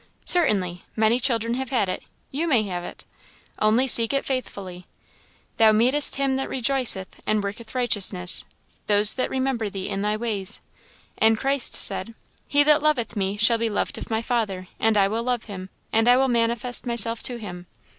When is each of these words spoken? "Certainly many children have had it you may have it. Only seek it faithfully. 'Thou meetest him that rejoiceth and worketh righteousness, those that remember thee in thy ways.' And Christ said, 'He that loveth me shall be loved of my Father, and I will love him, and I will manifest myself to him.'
"Certainly 0.25 0.83
many 0.95 1.19
children 1.19 1.53
have 1.53 1.69
had 1.69 1.87
it 1.87 2.01
you 2.31 2.47
may 2.47 2.63
have 2.63 2.83
it. 2.83 3.05
Only 3.59 3.87
seek 3.87 4.13
it 4.13 4.25
faithfully. 4.25 4.87
'Thou 5.57 5.71
meetest 5.73 6.15
him 6.15 6.37
that 6.37 6.49
rejoiceth 6.49 7.21
and 7.27 7.43
worketh 7.43 7.75
righteousness, 7.75 8.43
those 8.87 9.13
that 9.13 9.29
remember 9.29 9.69
thee 9.69 9.89
in 9.89 10.01
thy 10.01 10.17
ways.' 10.17 10.59
And 11.19 11.37
Christ 11.37 11.75
said, 11.75 12.15
'He 12.47 12.63
that 12.63 12.81
loveth 12.81 13.15
me 13.15 13.37
shall 13.37 13.59
be 13.59 13.69
loved 13.69 13.99
of 13.99 14.09
my 14.09 14.23
Father, 14.23 14.69
and 14.79 14.97
I 14.97 15.07
will 15.07 15.21
love 15.21 15.43
him, 15.43 15.69
and 15.93 16.07
I 16.07 16.17
will 16.17 16.27
manifest 16.27 16.87
myself 16.87 17.21
to 17.21 17.37
him.' 17.37 17.67